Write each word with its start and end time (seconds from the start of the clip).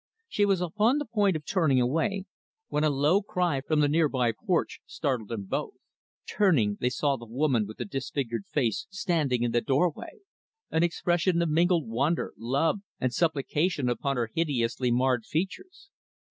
She 0.27 0.47
was 0.47 0.61
upon 0.61 0.97
the 0.97 1.05
point 1.05 1.35
of 1.35 1.45
turning 1.45 1.79
away, 1.79 2.25
when 2.69 2.83
a 2.83 2.89
low 2.89 3.21
cry 3.21 3.61
from 3.61 3.81
the 3.81 3.87
nearby 3.87 4.31
porch 4.31 4.79
startled 4.87 5.29
them 5.29 5.43
both. 5.43 5.75
Turning, 6.27 6.79
they 6.79 6.89
saw 6.89 7.15
the 7.17 7.27
woman 7.27 7.67
with 7.67 7.77
the 7.77 7.85
disfigured 7.85 8.47
face, 8.47 8.87
standing 8.89 9.43
in 9.43 9.51
the 9.51 9.61
doorway; 9.61 10.21
an 10.71 10.81
expression 10.81 11.39
of 11.39 11.49
mingled 11.49 11.87
wonder, 11.87 12.33
love, 12.35 12.79
and 12.99 13.13
supplication 13.13 13.89
upon 13.89 14.17
her 14.17 14.31
hideously 14.33 14.89
marred 14.89 15.23
features. 15.23 15.91